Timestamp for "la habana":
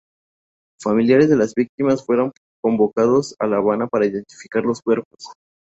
3.45-3.85